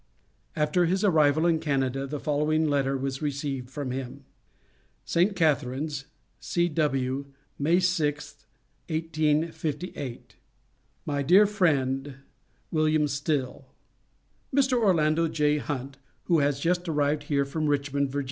After 0.55 0.85
his 0.87 1.03
arrival 1.03 1.45
in 1.45 1.59
Canada, 1.59 2.07
the 2.07 2.19
following 2.19 2.67
letter 2.67 2.97
was 2.97 3.21
received 3.21 3.69
from 3.69 3.91
him: 3.91 4.25
ST. 5.05 5.35
CATHARINES, 5.35 6.05
C.W., 6.39 7.25
May 7.59 7.77
6th, 7.77 8.45
1858. 8.89 10.37
MY 11.05 11.21
DEAR 11.21 11.45
FRIEND: 11.45 12.15
WM. 12.73 13.07
STILL: 13.07 13.71
Mr. 14.51 14.73
Orlando 14.79 15.27
J. 15.27 15.59
Hunt, 15.59 15.97
who 16.23 16.39
has 16.39 16.59
just 16.59 16.89
arrived 16.89 17.25
here 17.29 17.45
from 17.45 17.67
Richmond, 17.67 18.09
Va. 18.11 18.19